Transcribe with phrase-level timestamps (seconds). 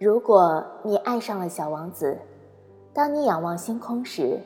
[0.00, 2.18] 如果你爱上了小王子，
[2.92, 4.40] 当你仰望星空时，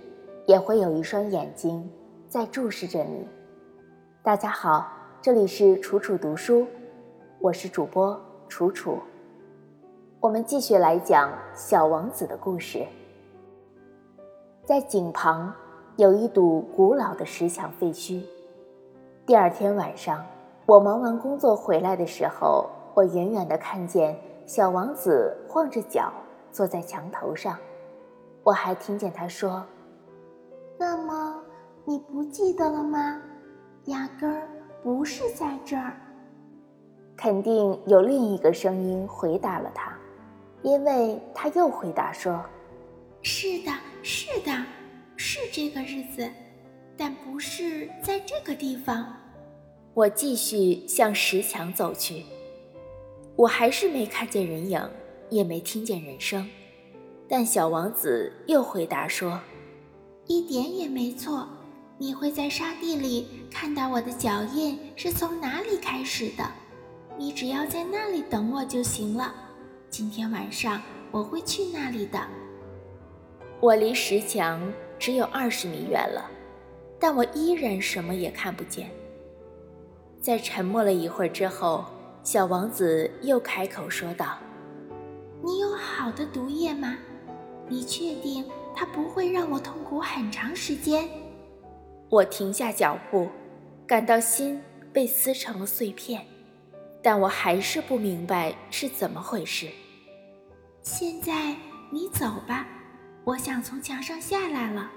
[0.46, 1.90] 也会有一双眼睛
[2.28, 3.26] 在注视着你。
[4.22, 4.86] 大家好，
[5.22, 6.66] 这里是楚楚读书，
[7.40, 8.98] 我是主播楚楚。
[10.20, 12.84] 我们继续来讲小王子的故事。
[14.66, 15.50] 在井旁
[15.96, 18.20] 有一堵古老的石墙废墟。
[19.24, 20.22] 第二天晚上，
[20.66, 24.14] 我忙完工作回来的时候，我远远的看见。
[24.48, 26.10] 小王子晃着脚
[26.50, 27.58] 坐在墙头上，
[28.42, 29.62] 我还听见他说
[30.80, 31.44] ：“那么
[31.84, 33.20] 你不记得了吗？
[33.84, 34.48] 压根儿
[34.82, 35.94] 不是在这儿。”
[37.14, 39.94] 肯定有另一个声音回答了他，
[40.62, 42.42] 因为他又回答说
[43.20, 43.70] ：“是的，
[44.02, 44.50] 是的，
[45.14, 46.26] 是这个日子，
[46.96, 49.14] 但不是在这个地方。”
[49.92, 52.24] 我继续向石墙走去。
[53.38, 54.90] 我还是没看见人影，
[55.30, 56.44] 也没听见人声，
[57.28, 59.40] 但小王子又回答说
[60.26, 61.48] ：“一点也没错，
[61.98, 66.44] 你会在沙地里看到我的脚印是从哪里开始的。
[67.16, 69.32] 你只要在那里等我就行了。
[69.88, 72.18] 今天晚上我会去那里的。”
[73.62, 74.60] 我离石墙
[74.98, 76.28] 只有二十米远了，
[76.98, 78.90] 但我依然什么也看不见。
[80.20, 81.84] 在沉默了一会儿之后。
[82.30, 84.38] 小王子又开口说道
[85.42, 86.98] ：“你有好的毒液吗？
[87.66, 88.44] 你确定
[88.76, 91.08] 它不会让我痛苦很长时间？”
[92.10, 93.30] 我停下脚步，
[93.86, 94.60] 感到心
[94.92, 96.22] 被撕成了碎片，
[97.02, 99.66] 但我还是不明白是怎么回事。
[100.82, 101.56] 现在
[101.90, 102.68] 你走吧，
[103.24, 104.90] 我想从墙上下来了。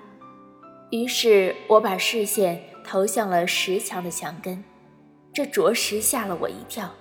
[0.89, 4.61] 于是我把视线投向了石墙的墙根，
[5.31, 6.93] 这着实吓了我一跳。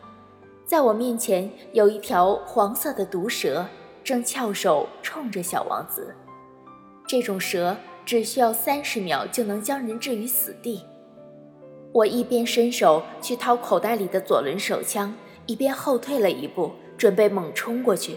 [0.71, 3.67] 在我面前有一条黄色的毒蛇，
[4.05, 6.15] 正翘首冲着小王子。
[7.09, 7.77] 这种蛇
[8.07, 10.85] 只需要三十秒就能将人置于死地。
[11.91, 15.13] 我一边伸手去掏口袋里的左轮手枪，
[15.45, 18.17] 一边后退了一步，准备猛冲过去。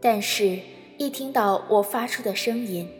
[0.00, 0.58] 但是，
[0.98, 2.90] 一听到我发出的声音，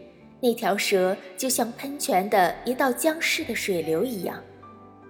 [0.41, 4.41] 那条蛇就像喷泉的一道僵尸的水流一样，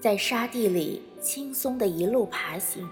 [0.01, 2.89] 在沙地里轻松地一路爬行。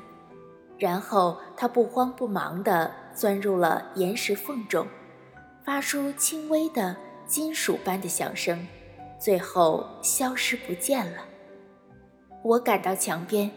[0.82, 4.84] 然后他不慌不忙地钻入了岩石缝中，
[5.65, 8.66] 发出轻微的金属般的响声，
[9.16, 11.19] 最后消失不见了。
[12.43, 13.48] 我赶到墙边，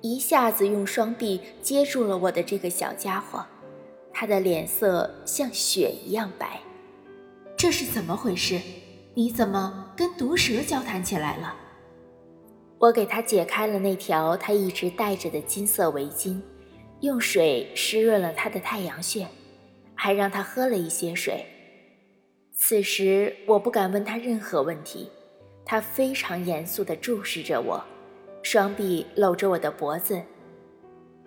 [0.00, 3.44] 一下子用双臂接住了我的这个小家伙，
[4.10, 6.62] 他的脸色像雪一样白。
[7.58, 8.58] 这是怎么回事？
[9.12, 11.54] 你怎么跟毒蛇交谈起来了？
[12.78, 16.40] 我给他解开了那条他一直戴着的金色围巾。
[17.00, 19.26] 用水湿润了他的太阳穴，
[19.94, 21.46] 还让他喝了一些水。
[22.52, 25.08] 此时我不敢问他任何问题，
[25.64, 27.82] 他非常严肃地注视着我，
[28.42, 30.20] 双臂搂着我的脖子。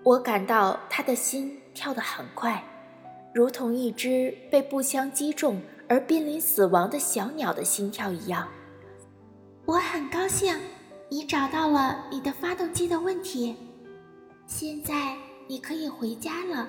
[0.04, 2.64] 我感到他的心跳得很快，
[3.34, 8.48] 如同一只被步枪击中而濒临死亡的小鸟的心跳一样。
[9.66, 10.56] 我很高兴
[11.10, 13.56] 你找到了你的发动机的问题，
[14.46, 15.23] 现在。
[15.48, 16.68] 你可以回家了。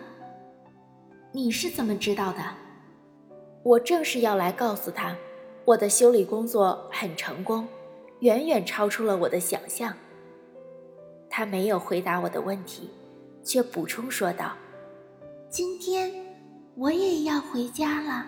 [1.33, 2.43] 你是怎么知道的？
[3.63, 5.17] 我正是要来告诉他，
[5.65, 7.67] 我的修理工作很成功，
[8.21, 9.95] 远远超出了我的想象。
[11.31, 12.91] 他没有回答我的问题，
[13.43, 14.53] 却补充说道
[15.49, 16.13] ：“今天
[16.77, 18.27] 我也要回家了。”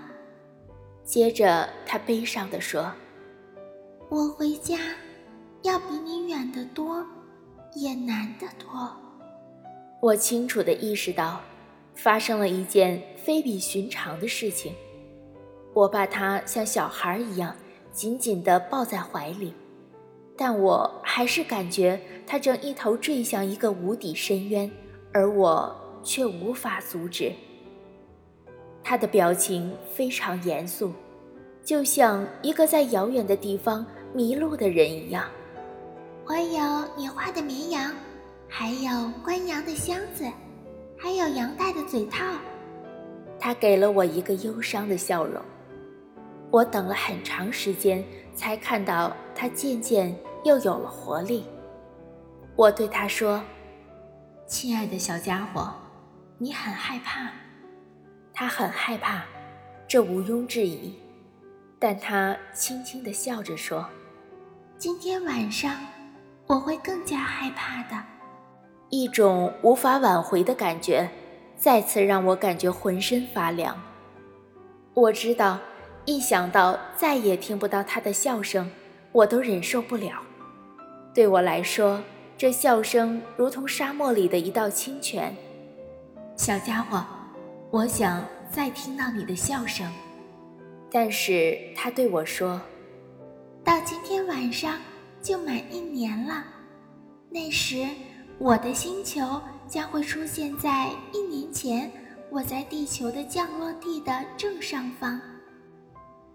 [1.05, 2.93] 接着他悲伤地说
[4.11, 4.79] ：“我回家
[5.63, 7.07] 要比你远得多，
[7.75, 8.97] 也难得多。”
[10.03, 11.41] 我清楚地意识到，
[11.95, 14.75] 发生了一件非比寻常的事情。
[15.73, 17.55] 我把他像小孩一样
[17.93, 19.55] 紧紧地抱在怀里，
[20.37, 24.71] 但我还是感觉他正一头坠向一个无底深渊，
[25.13, 27.33] 而我却无法阻止。
[28.85, 30.93] 他的表情非常严肃，
[31.65, 35.29] 就像一个在遥远的地方迷路的人一样。
[36.27, 37.93] 我有你画的绵羊。
[38.49, 40.25] 还有关羊的箱子，
[40.99, 42.25] 还有羊带的嘴套。
[43.39, 45.43] 他给了我一个忧伤的笑容。
[46.51, 48.03] 我等了很长时间，
[48.35, 51.45] 才看到他渐渐又有了活力。
[52.55, 53.43] 我对他说
[54.47, 55.75] ：“亲爱的小家伙，
[56.39, 57.31] 你很害怕。”
[58.33, 59.25] 他很害怕，
[59.87, 60.95] 这毋庸置疑。
[61.79, 63.87] 但他轻轻地笑着说
[64.79, 65.79] ：“今天晚上
[66.47, 68.03] 我会更加害怕的。”
[68.89, 71.09] 一种无法挽回的感觉
[71.57, 73.77] 再次让我感觉浑身发凉。
[74.95, 75.59] 我知道，
[76.05, 78.71] 一想到再也听不到他的笑声，
[79.13, 80.23] 我都忍受不了。
[81.13, 82.01] 对我来说，
[82.39, 85.35] 这笑声如同沙漠里的一道清泉。
[86.37, 87.05] 小家伙，
[87.71, 89.91] 我想再听到你的笑声。
[90.91, 92.61] 但是他对我说
[93.65, 94.79] ：“到今天晚上
[95.21, 96.45] 就满一年了，
[97.29, 97.85] 那时
[98.39, 101.91] 我的星球将会出现在一年前
[102.31, 105.21] 我在地球的降落地的正上方。”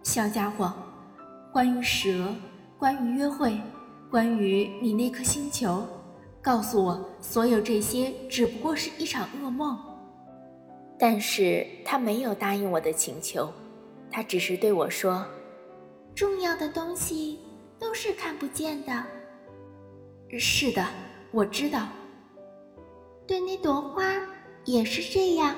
[0.03, 0.73] 小家伙，
[1.51, 2.33] 关于蛇，
[2.77, 3.59] 关于约会。
[4.09, 5.87] 关于你那颗星球，
[6.41, 9.79] 告诉我，所有这些只不过是一场噩梦。
[10.99, 13.49] 但是他没有答应我的请求，
[14.11, 15.25] 他只是对我说
[16.13, 17.39] ：“重要的东西
[17.79, 19.01] 都是看不见的。”
[20.37, 20.85] 是的，
[21.31, 21.87] 我知道。
[23.27, 24.03] 对那朵花
[24.65, 25.55] 也是这样。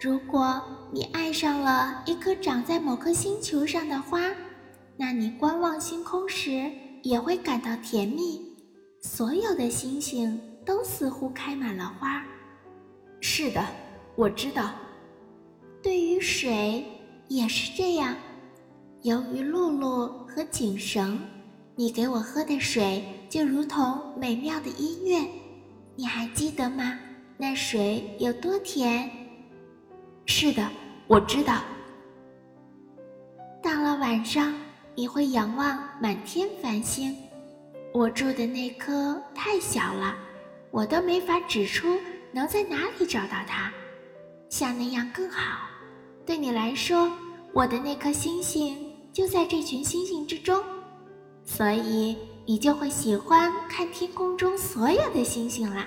[0.00, 0.60] 如果
[0.92, 4.20] 你爱上了一颗长在某颗星球上的花，
[4.96, 6.70] 那你观望星空时。
[7.02, 8.54] 也会感到甜蜜。
[9.00, 12.22] 所有的星星都似乎开满了花。
[13.22, 13.64] 是的，
[14.16, 14.70] 我知道。
[15.82, 16.84] 对于水
[17.26, 18.14] 也是这样。
[19.00, 21.18] 由于露露和井绳，
[21.74, 25.26] 你给我喝的水就如同美妙的音乐。
[25.96, 26.98] 你还记得吗？
[27.38, 29.10] 那水有多甜？
[30.26, 30.68] 是的，
[31.06, 31.62] 我知道。
[33.62, 34.52] 到了晚上。
[34.96, 37.16] 你会仰望满天繁星，
[37.94, 40.14] 我住的那颗太小了，
[40.70, 41.88] 我都没法指出
[42.32, 43.72] 能在哪里找到它。
[44.50, 45.70] 像那样更好。
[46.26, 47.10] 对你来说，
[47.54, 50.60] 我的那颗星星就在这群星星之中，
[51.44, 52.18] 所以
[52.50, 55.86] 你就会喜欢看天空中所有的星星啦。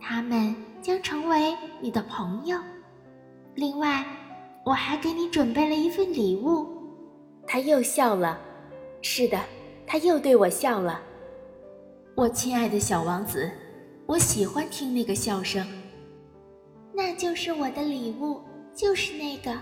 [0.00, 0.52] 它们
[0.82, 2.58] 将成为你的朋友。
[3.54, 4.04] 另外，
[4.66, 6.66] 我还给你准备了一份礼物。
[7.46, 8.36] 他又笑了，
[9.00, 9.38] 是的，
[9.86, 11.00] 他又对我笑了。
[12.16, 13.48] 我亲爱的小王子，
[14.06, 15.64] 我喜欢听那个笑声。
[16.92, 18.40] 那就是我的礼物，
[18.74, 19.56] 就是那个，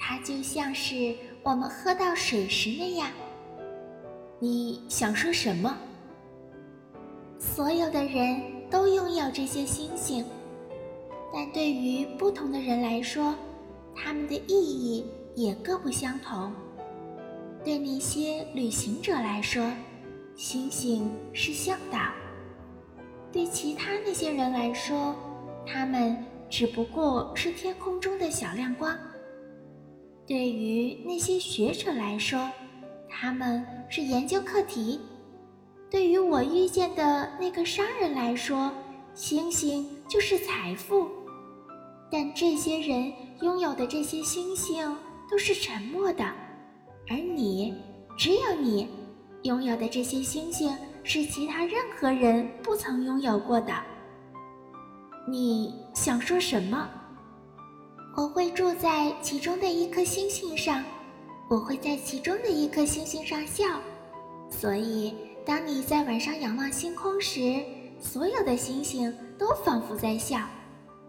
[0.00, 1.14] 它就像是
[1.44, 3.08] 我们喝到水时那样。
[4.40, 5.76] 你想说什么？
[7.40, 8.40] 所有的人
[8.70, 10.24] 都拥有这些星星，
[11.34, 13.34] 但对于不同的人来说，
[13.96, 15.04] 它们的意义
[15.34, 16.52] 也各不相同。
[17.64, 19.72] 对那些旅行者来说，
[20.36, 22.12] 星星是向导；
[23.32, 25.16] 对其他那些人来说，
[25.66, 26.16] 他们
[26.48, 28.94] 只不过是天空中的小亮光；
[30.24, 32.48] 对于那些学者来说，
[33.10, 35.00] 他们是研究课题；
[35.90, 38.70] 对于我遇见的那个商人来说，
[39.14, 41.08] 星星就是财富。
[42.10, 43.12] 但这些人
[43.42, 44.96] 拥有的这些星星
[45.30, 46.24] 都是沉默的。
[47.10, 47.74] 而你，
[48.16, 48.88] 只有你
[49.42, 53.72] 拥有的这些星星是其他任何人不曾拥有过的。
[55.26, 56.88] 你想说什么？
[58.16, 60.82] 我会住在其中的一颗星星上，
[61.48, 63.64] 我会在其中的一颗星星上笑。
[64.50, 65.14] 所以，
[65.44, 67.62] 当你在晚上仰望星空时，
[67.98, 70.38] 所有的星星都仿佛在笑。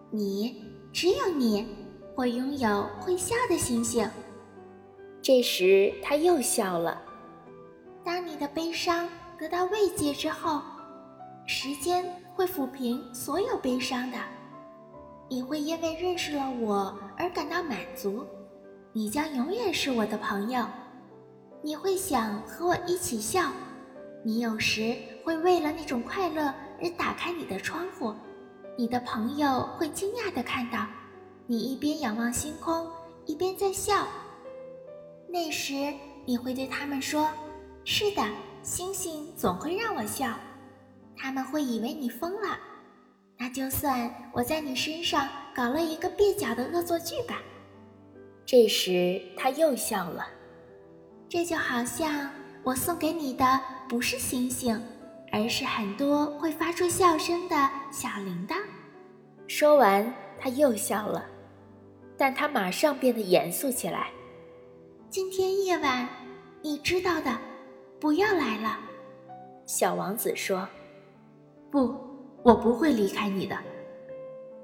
[0.10, 1.68] 你，只有你，
[2.16, 4.10] 会拥有会笑的星星。
[5.22, 7.02] 这时他又笑了。
[8.04, 10.62] 当你的悲伤得到慰藉之后，
[11.46, 14.18] 时间会抚平所有悲伤的。
[15.28, 18.26] 你会因为认识了我而感到满足，
[19.00, 20.68] 你将永远是我的朋友。
[21.62, 23.50] 你会想和我一起笑，
[24.26, 26.54] 你有时会为了那种快乐
[26.84, 28.14] 而打开你的窗户。
[28.78, 30.86] 你的朋友会惊讶地看到，
[31.48, 32.92] 你一边仰望星空，
[33.26, 34.06] 一边在笑。
[35.30, 35.94] 那时
[36.26, 37.30] 你会对他们说
[37.86, 38.22] ：“是的，
[38.64, 40.34] 星星总会让我笑。”
[41.16, 42.60] 他们会以为你疯了。
[43.38, 45.26] 那就算我在你身上
[45.56, 47.40] 搞了一个蹩脚的恶作剧吧。
[48.52, 50.26] 这时他又笑了。
[51.30, 52.28] 这就好像
[52.64, 53.46] 我送给你的
[53.88, 54.82] 不是星星，
[55.32, 57.56] 而是很多会发出笑声的
[57.92, 58.56] 小铃铛。
[59.48, 61.24] 说完，他又笑了，
[62.18, 64.10] 但他马上变得严肃起来。
[65.12, 66.10] 今天夜晚，
[66.64, 67.38] 你知道的，
[68.00, 68.80] 不要来了。”
[69.68, 70.68] 小王子说。
[71.70, 71.96] “不，
[72.42, 73.56] 我不会离开你的。”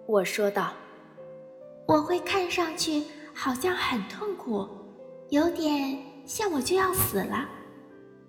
[0.09, 0.73] 我说道。
[1.87, 3.03] “我会看上去
[3.37, 4.65] 好像很痛苦，
[5.29, 7.47] 有点像我就要死了，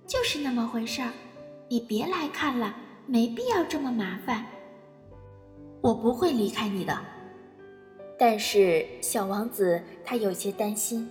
[0.05, 1.13] 就是那么回事儿。
[1.69, 2.75] 你别来看了，
[3.07, 4.45] 没必要这么麻烦。
[5.81, 6.99] ”“我不会离开你的。”
[8.19, 11.09] 但是小王子他有些担心。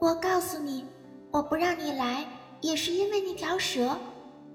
[0.00, 0.84] 我告诉你，
[1.30, 2.24] 我不让你来，
[2.62, 3.98] 也是因为那条蛇，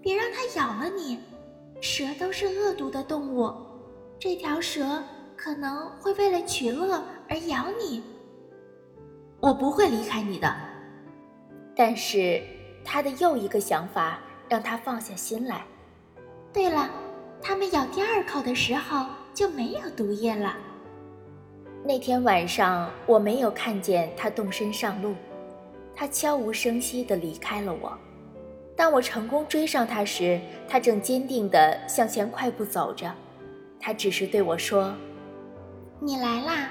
[0.02, 1.20] 别让它咬了你。
[1.82, 3.54] 蛇都是恶毒的动物，
[4.18, 5.04] 这条蛇
[5.36, 8.02] 可能会为了取乐而咬你。
[9.44, 10.56] 我不会离开你的。
[11.76, 12.42] 但是
[12.82, 15.66] 他的又一个想法让他放下心来。
[16.54, 16.90] 对了，
[17.42, 20.56] 他们咬第二口的时候就没有毒液了。
[21.84, 25.14] 那天晚上我没有看见他动身上路，
[25.94, 27.98] 他悄无声息地离开了我。
[28.78, 33.14] 当我成功追上他时，他正坚定地向前快步走着。
[33.78, 34.96] 他只是对我说
[36.00, 36.70] ：“你来啦。”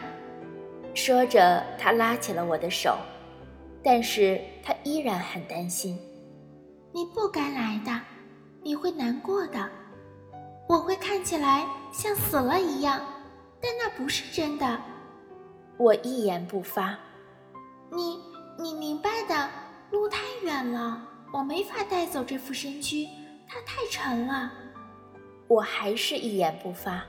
[0.94, 2.96] 说着，他拉起了我的手，
[3.82, 5.99] 但是他依然很担心。
[6.92, 8.00] 你不该来的，
[8.62, 9.70] 你会难过的。
[10.68, 13.00] 我会看起来像死了一样，
[13.61, 14.80] 但那不是真的。
[15.78, 16.96] 我一言不发。
[17.90, 18.18] 你，
[18.58, 19.49] 你明白的。
[19.90, 21.06] 路太远了。
[21.32, 23.06] 我没法带走这副身躯，
[23.49, 24.52] 它太沉了。
[25.49, 27.02] 我还是一言不发。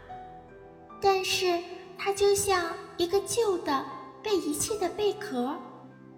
[1.01, 1.61] 但是
[1.97, 3.85] 它就像一个旧的、
[4.21, 5.55] 被遗弃的贝壳，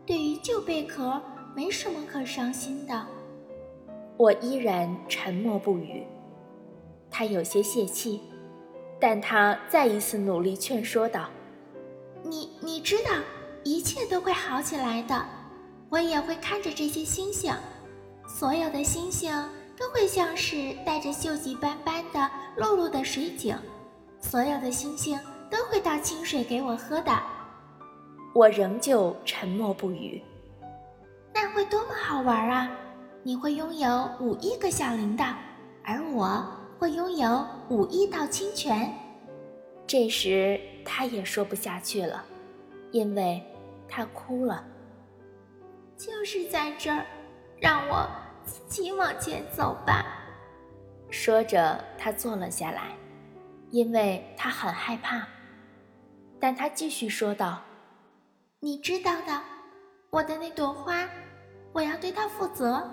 [0.06, 1.22] 对于旧贝壳
[1.56, 3.06] 没什么可伤心的。
[4.18, 6.06] 我依然沉默不语。
[7.10, 8.22] 他有些泄气，
[9.00, 11.30] 但他再一次努力劝说道
[12.24, 13.12] ：“你你知道，
[13.64, 15.26] 一切都会好起来的。
[15.90, 17.54] 我也会看着这些星星。”
[18.28, 19.32] 所有的星星
[19.78, 23.56] 都会像是带着锈迹斑斑的露露的水井，
[24.20, 25.18] 所有的星星
[25.50, 27.12] 都会倒清水给我喝的。
[28.34, 30.22] 我仍旧沉默不语。
[31.34, 32.70] 那会多么好玩啊！
[33.24, 35.34] 你会拥有五亿个小铃铛，
[35.84, 36.46] 而我
[36.78, 38.94] 会拥有五亿道清泉。
[39.88, 42.24] 这时他也说不下去了，
[42.92, 43.42] 因为
[43.88, 44.64] 他哭了。
[45.98, 47.06] 就是在这儿。
[47.58, 48.06] 让我
[48.44, 50.06] 自己往前走吧。
[51.10, 52.90] 说着，他坐了下来，
[53.72, 55.26] 因为他很害怕。
[56.46, 57.60] 但他继续说道
[58.62, 59.42] ：“你知道的，
[60.12, 61.10] 我的那朵花，
[61.74, 62.88] 我要对它负责。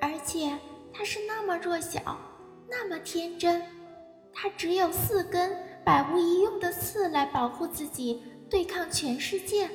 [0.00, 0.56] 而且
[0.92, 2.16] 它是那么弱小，
[2.68, 3.60] 那么天真，
[4.32, 5.50] 它只有四根
[5.84, 9.68] 百无一用的刺来保护自己，对抗全世界。”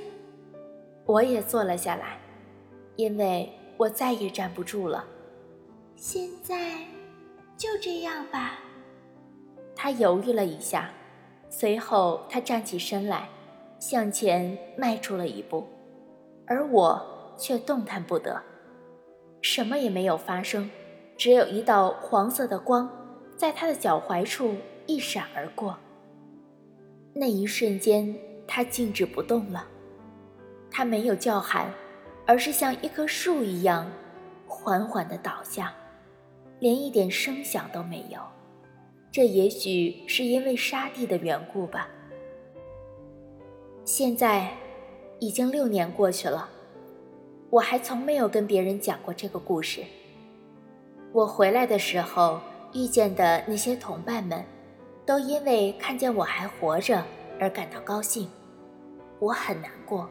[1.06, 2.18] 我也坐了下来，
[2.96, 3.52] 因为。
[3.78, 5.06] 我再也站不住了。
[5.98, 6.78] 现在
[7.58, 8.58] 就这样吧。
[9.76, 10.90] 他犹豫了一下，
[11.58, 13.30] 随后他站起身来，
[13.80, 15.66] 向前迈出了一步，
[16.46, 17.02] 而我
[17.38, 18.42] 却动弹不得。
[19.42, 20.70] 什么也没有发生，
[21.16, 22.90] 只有一道黄色的光
[23.38, 24.54] 在他的脚踝处
[24.86, 25.78] 一闪而过。
[27.14, 28.14] 那一瞬间，
[28.46, 29.66] 他静止不动了。
[30.70, 31.72] 他没有叫喊。
[32.28, 33.88] 而是像一棵树一样，
[34.48, 35.72] 缓缓地倒下，
[36.58, 38.20] 连一点声响都没有。
[39.16, 41.88] 这也许是因为沙地的缘故吧。
[43.86, 44.50] 现在
[45.20, 46.50] 已经六年过去了，
[47.50, 49.82] 我还从没有跟别人讲过这个故事。
[51.14, 52.42] 我回来的时候
[52.74, 54.44] 遇见的那些同伴们，
[55.06, 57.02] 都因为看见我还活着
[57.40, 58.28] 而感到高兴。
[59.20, 60.10] 我很难过，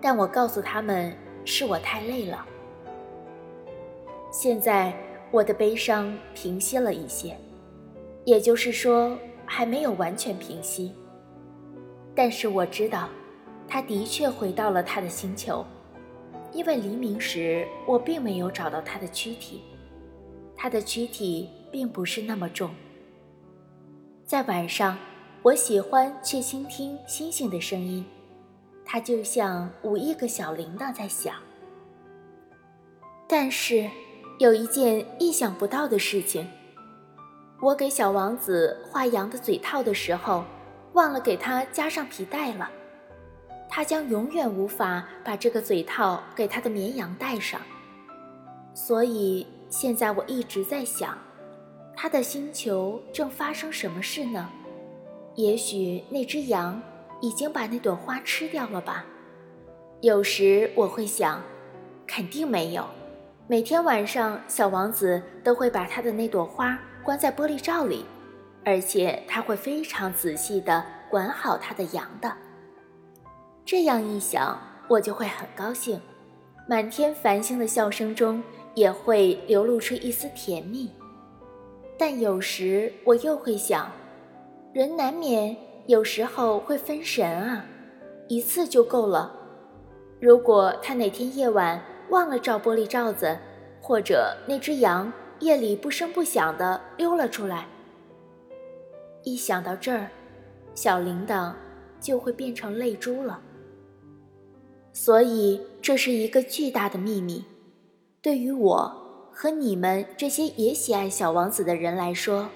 [0.00, 1.14] 但我告诉他们。
[1.44, 2.46] 是我太累了。
[4.30, 4.94] 现在
[5.30, 7.34] 我的悲伤平息了一些，
[8.24, 10.92] 也就是说还没有完全平息。
[12.14, 13.08] 但是我知道，
[13.68, 15.64] 他的确回到了他的星球，
[16.52, 19.62] 因为黎明时我并没有找到他的躯体，
[20.56, 22.70] 他的躯体并不是那么重。
[24.24, 24.98] 在晚上，
[25.42, 28.04] 我喜欢去倾听星星的声音。
[28.92, 31.36] 它就像五亿个小铃铛在响，
[33.28, 33.88] 但是
[34.40, 36.44] 有一件意想不到的事情：
[37.60, 40.44] 我给小王子画羊的嘴套的时候，
[40.94, 42.70] 忘了给他加上皮带了。
[43.68, 47.60] 他将永远无法把这个嘴套给他的绵羊戴上。
[48.74, 51.16] 所以现在我一直在想，
[51.94, 54.48] 他的星球正发生什么事呢？
[55.34, 56.80] 也许那只羊。
[57.22, 59.04] 已经把那朵花吃掉了吧？
[60.00, 61.42] 有时我会想，
[62.06, 62.82] 肯定没有。
[63.46, 66.78] 每天晚上，小王子都会把他的那朵花
[67.10, 68.04] 关在玻璃罩里，
[68.64, 72.32] 而且他会非常仔细地管好他的羊的。
[73.64, 76.00] 这样一想，我就会很高兴，
[76.68, 78.40] 满天繁星的笑声中
[78.76, 80.88] 也会流露出一丝甜蜜。
[81.98, 83.90] 但有时我又会想，
[84.72, 85.56] 人难免。
[85.88, 87.64] 有时候会分神啊，
[88.28, 89.34] 一次就够了。
[90.20, 93.36] 如果他哪天夜晚忘了照玻璃罩子，
[93.80, 97.66] 或者那只羊夜里不声不响地溜了出来，
[99.24, 100.10] 一想到这儿，
[100.74, 101.52] 小铃铛
[101.98, 103.40] 就会变成泪珠了。
[104.92, 107.44] 所以这是一个巨大的秘密，
[108.20, 112.48] 对于我和你们这些也喜爱小王子的人来说。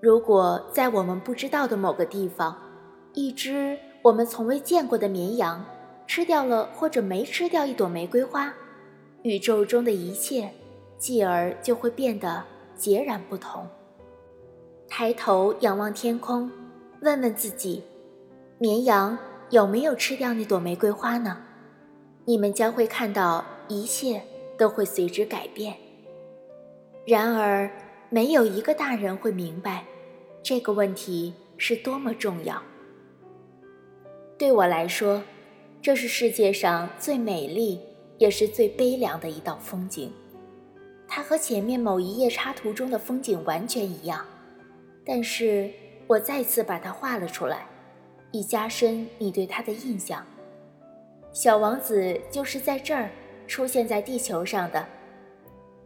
[0.00, 2.56] 如果在我们不知道的某个地方，
[3.12, 5.64] 一只我们从未见过的绵羊
[6.06, 8.54] 吃掉了或者没吃掉一朵玫瑰花，
[9.22, 10.50] 宇宙中的一切
[10.98, 12.44] 继而就会变得
[12.76, 13.66] 截然不同。
[14.88, 16.50] 抬头仰望天空，
[17.02, 17.82] 问问自己：
[18.58, 19.18] 绵羊
[19.50, 21.38] 有没有吃掉那朵玫瑰花呢？
[22.24, 24.22] 你们将会看到一切
[24.56, 25.76] 都会随之改变。
[27.06, 27.70] 然而，
[28.10, 29.84] 没有一个大人会明白。
[30.42, 32.62] 这个问题是多么重要！
[34.38, 35.22] 对我来说，
[35.82, 37.80] 这是世界上最美丽
[38.18, 40.12] 也是最悲凉的一道风景。
[41.08, 44.24] 它和前面某一页插图中的风景完全一样，
[45.04, 45.70] 但是
[46.06, 47.66] 我再次把它画了出来，
[48.32, 50.24] 以加深你对它的印象。
[51.32, 53.10] 小王子就是在这儿
[53.46, 54.86] 出现在地球上的，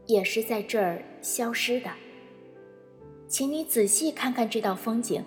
[0.07, 1.91] 也是在这儿消失的。
[3.29, 5.25] 请你仔细看看这道风景。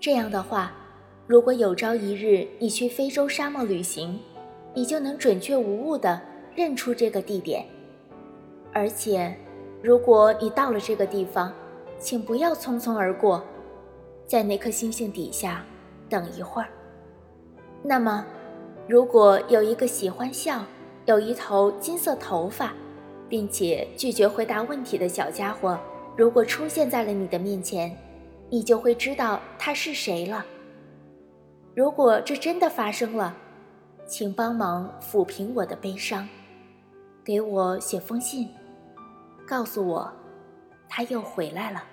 [0.00, 0.72] 这样的话，
[1.26, 4.18] 如果有朝一日你去非洲沙漠旅行，
[4.74, 6.20] 你就能准确无误地
[6.54, 7.66] 认出这个地点。
[8.76, 9.34] 而且，
[9.82, 11.50] 如果你到了这个地方，
[11.98, 13.42] 请不要匆匆而过，
[14.26, 15.64] 在那颗星星底下
[16.10, 16.68] 等一会儿。
[17.82, 18.26] 那么，
[18.86, 20.62] 如果有一个喜欢笑、
[21.06, 22.74] 有一头金色头发，
[23.30, 25.80] 并且拒绝回答问题的小家伙，
[26.14, 27.96] 如果出现在了你的面前，
[28.50, 30.44] 你就会知道他是谁了。
[31.74, 33.34] 如果这真的发生了，
[34.06, 36.28] 请帮忙抚平我的悲伤，
[37.24, 38.48] 给我写封信，
[39.46, 40.12] 告诉我
[40.88, 41.84] 他又回来了。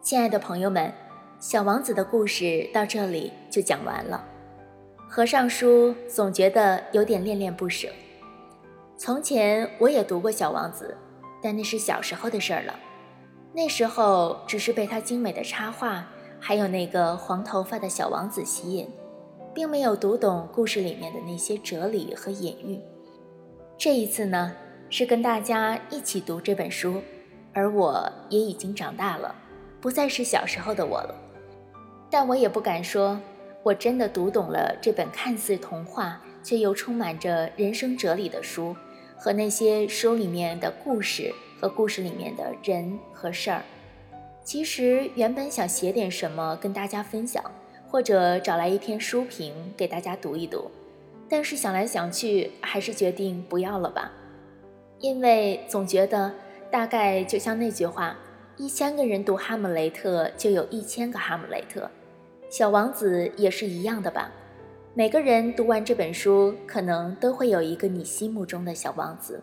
[0.00, 0.92] 亲爱的朋友们，
[1.38, 4.24] 小王子的故事到这里就讲完了。
[5.08, 7.88] 合上书，总觉得有点恋恋不舍。
[8.96, 10.96] 从前我也读过小王子。
[11.40, 12.74] 但那是小时候的事儿了，
[13.54, 16.04] 那时候只是被他精美的插画，
[16.40, 18.90] 还有那个黄头发的小王子吸引，
[19.54, 22.80] 并没有读懂故事里面的那些哲理和隐喻。
[23.76, 24.52] 这一次呢，
[24.90, 27.02] 是跟大家一起读这本书，
[27.52, 29.34] 而我也已经长大了，
[29.80, 31.14] 不再是小时候的我了。
[32.10, 33.20] 但我也不敢说，
[33.62, 38.74] 我真的读懂了这本看似童话却又充满着人生哲理的书。
[39.20, 43.64] 和那些书里面的故事和故事里面的人和事儿，
[44.44, 47.42] 其实原本想写点什么跟大家分享，
[47.88, 50.70] 或者找来一篇书评给大家读一读，
[51.28, 54.12] 但是想来想去，还是决定不要了吧，
[55.00, 56.32] 因为总觉得
[56.70, 58.16] 大概就像那句话，
[58.56, 61.88] 一千个人读哈姆雷特，就有一千个哈姆雷特，
[62.50, 64.32] 小王子也是一样的吧。
[64.94, 69.40] 每个人读完这本书，可能都会有一个你心目中的小王子。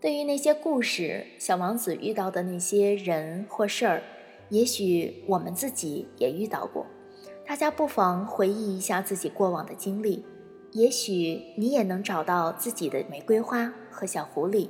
[0.00, 4.02] 对于那些故事，小王子遇到的那些人或事儿，
[4.50, 6.86] 也许我们自己也遇到过。
[7.44, 10.24] 大家不妨回忆一下自己过往的经历，
[10.70, 14.68] 也许你也能找到自己的玫瑰花和小狐狸，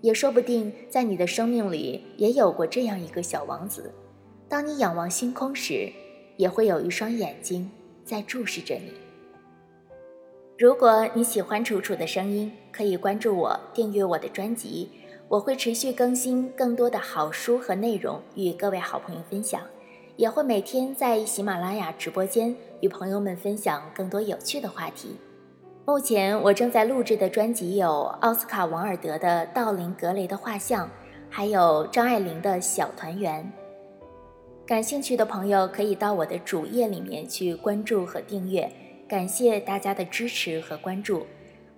[0.00, 3.94] 也说不定在你的生命里也有过这样一个小王子。
[4.48, 5.88] 当你仰望星空时，
[6.36, 7.70] 也会有一双眼睛
[8.04, 8.92] 在注视着你。
[10.58, 14.90] 如果你喜欢楚楚的声音，可以关注我，订阅我的专辑，
[15.28, 19.62] 我会持续更新更多的好书和内容与各位好朋友分享，
[20.16, 25.16] 也会每天在喜马拉雅直播间与朋友们分享更多有趣的话题。
[25.86, 30.86] 目前我正在录制的专辑有奥斯卡·王尔德的《道林·格雷的画像》，
[31.28, 33.52] 还有张爱玲的《小团圆》。
[34.66, 38.72] 感兴趣的朋友可以到我的主页里面去关注和订阅。
[39.06, 41.26] 感谢大家的支持和关注，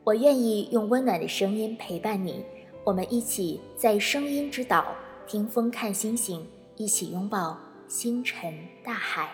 [0.04, 2.44] 我愿意用温暖的声音陪伴你，
[2.84, 4.86] 我们一起在声音之岛
[5.26, 9.30] 听风看星星，一起拥抱星辰大海。